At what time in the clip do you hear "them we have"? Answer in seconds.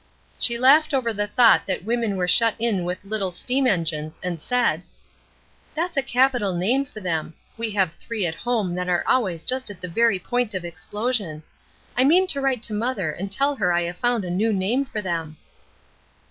7.01-7.93